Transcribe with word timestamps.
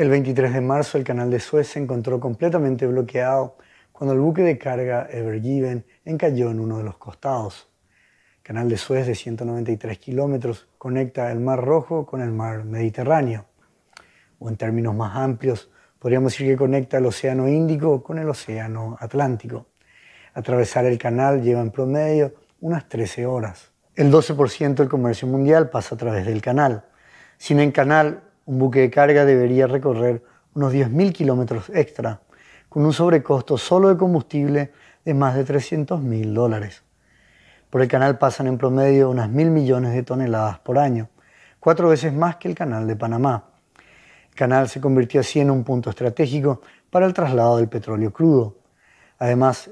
El 0.00 0.08
23 0.08 0.54
de 0.54 0.62
marzo 0.62 0.96
el 0.96 1.04
canal 1.04 1.30
de 1.30 1.38
Suez 1.40 1.68
se 1.68 1.78
encontró 1.78 2.18
completamente 2.20 2.86
bloqueado 2.86 3.58
cuando 3.92 4.14
el 4.14 4.20
buque 4.20 4.40
de 4.40 4.56
carga 4.56 5.06
Ever 5.10 5.42
Given 5.42 5.84
encalló 6.06 6.50
en 6.50 6.58
uno 6.58 6.78
de 6.78 6.84
los 6.84 6.96
costados. 6.96 7.68
El 8.38 8.42
canal 8.42 8.70
de 8.70 8.78
Suez 8.78 9.06
de 9.06 9.14
193 9.14 9.98
kilómetros 9.98 10.68
conecta 10.78 11.30
el 11.30 11.40
Mar 11.40 11.62
Rojo 11.62 12.06
con 12.06 12.22
el 12.22 12.30
Mar 12.30 12.64
Mediterráneo, 12.64 13.44
o 14.38 14.48
en 14.48 14.56
términos 14.56 14.94
más 14.94 15.14
amplios, 15.16 15.70
podríamos 15.98 16.32
decir 16.32 16.46
que 16.46 16.56
conecta 16.56 16.96
el 16.96 17.04
Océano 17.04 17.46
Índico 17.46 18.02
con 18.02 18.18
el 18.18 18.30
Océano 18.30 18.96
Atlántico. 19.00 19.66
Atravesar 20.32 20.86
el 20.86 20.96
canal 20.96 21.42
lleva 21.42 21.60
en 21.60 21.72
promedio 21.72 22.32
unas 22.62 22.88
13 22.88 23.26
horas. 23.26 23.70
El 23.94 24.10
12% 24.10 24.76
del 24.76 24.88
comercio 24.88 25.28
mundial 25.28 25.68
pasa 25.68 25.94
a 25.94 25.98
través 25.98 26.24
del 26.24 26.40
canal. 26.40 26.86
Sin 27.36 27.60
el 27.60 27.70
canal, 27.70 28.29
un 28.46 28.58
buque 28.58 28.80
de 28.80 28.90
carga 28.90 29.24
debería 29.24 29.66
recorrer 29.66 30.22
unos 30.54 30.72
10.000 30.72 31.12
kilómetros 31.12 31.70
extra, 31.70 32.20
con 32.68 32.84
un 32.84 32.92
sobrecosto 32.92 33.58
solo 33.58 33.88
de 33.88 33.96
combustible 33.96 34.72
de 35.04 35.14
más 35.14 35.34
de 35.34 35.44
300.000 35.44 36.32
dólares. 36.32 36.82
Por 37.70 37.82
el 37.82 37.88
canal 37.88 38.18
pasan 38.18 38.48
en 38.48 38.58
promedio 38.58 39.10
unas 39.10 39.28
mil 39.28 39.50
millones 39.50 39.92
de 39.94 40.02
toneladas 40.02 40.58
por 40.58 40.76
año, 40.76 41.08
cuatro 41.60 41.88
veces 41.88 42.12
más 42.12 42.36
que 42.36 42.48
el 42.48 42.56
canal 42.56 42.88
de 42.88 42.96
Panamá. 42.96 43.44
El 44.28 44.34
canal 44.34 44.68
se 44.68 44.80
convirtió 44.80 45.20
así 45.20 45.38
en 45.38 45.52
un 45.52 45.62
punto 45.62 45.90
estratégico 45.90 46.62
para 46.90 47.06
el 47.06 47.14
traslado 47.14 47.58
del 47.58 47.68
petróleo 47.68 48.12
crudo. 48.12 48.56
Además, 49.20 49.70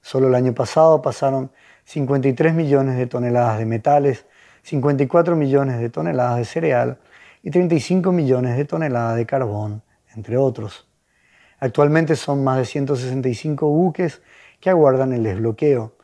solo 0.00 0.26
el 0.26 0.34
año 0.34 0.54
pasado 0.54 1.00
pasaron 1.00 1.52
53 1.84 2.52
millones 2.52 2.96
de 2.96 3.06
toneladas 3.06 3.58
de 3.58 3.66
metales, 3.66 4.26
54 4.62 5.36
millones 5.36 5.78
de 5.78 5.88
toneladas 5.88 6.38
de 6.38 6.44
cereal 6.44 6.98
y 7.46 7.50
35 7.52 8.10
millones 8.10 8.56
de 8.56 8.64
toneladas 8.64 9.14
de 9.14 9.24
carbón, 9.24 9.84
entre 10.16 10.36
otros. 10.36 10.88
Actualmente 11.60 12.16
son 12.16 12.42
más 12.42 12.58
de 12.58 12.64
165 12.64 13.68
buques 13.68 14.20
que 14.58 14.68
aguardan 14.68 15.12
el 15.12 15.22
desbloqueo. 15.22 15.94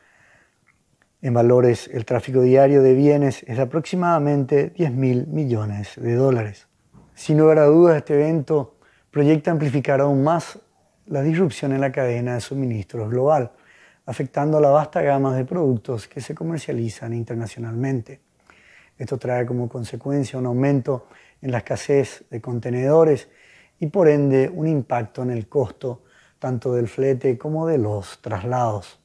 En 1.21 1.33
valores, 1.33 1.89
el 1.91 2.05
tráfico 2.05 2.39
diario 2.39 2.81
de 2.81 2.93
bienes 2.93 3.43
es 3.43 3.57
de 3.57 3.63
aproximadamente 3.63 4.69
10 4.69 4.93
mil 4.93 5.27
millones 5.27 5.95
de 5.97 6.15
dólares. 6.15 6.69
Sin 7.13 7.39
lugar 7.39 7.59
a 7.59 7.65
dudas, 7.65 7.97
este 7.97 8.13
evento 8.13 8.77
proyecta 9.11 9.51
amplificar 9.51 9.99
aún 9.99 10.23
más 10.23 10.57
la 11.07 11.21
disrupción 11.23 11.73
en 11.73 11.81
la 11.81 11.91
cadena 11.91 12.35
de 12.35 12.39
suministros 12.39 13.09
global, 13.09 13.51
afectando 14.05 14.59
a 14.59 14.61
la 14.61 14.69
vasta 14.69 15.01
gama 15.01 15.35
de 15.35 15.43
productos 15.43 16.07
que 16.07 16.21
se 16.21 16.33
comercializan 16.33 17.13
internacionalmente. 17.13 18.21
Esto 18.97 19.17
trae 19.17 19.45
como 19.45 19.67
consecuencia 19.67 20.39
un 20.39 20.45
aumento 20.45 21.07
en 21.41 21.51
la 21.51 21.59
escasez 21.59 22.25
de 22.29 22.41
contenedores 22.41 23.29
y 23.79 23.87
por 23.87 24.07
ende 24.07 24.49
un 24.53 24.67
impacto 24.67 25.23
en 25.23 25.31
el 25.31 25.47
costo 25.47 26.03
tanto 26.39 26.73
del 26.73 26.89
flete 26.89 27.37
como 27.37 27.67
de 27.67 27.77
los 27.77 28.19
traslados. 28.21 28.99